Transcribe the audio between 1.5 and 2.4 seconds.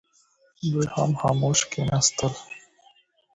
کښېنستل.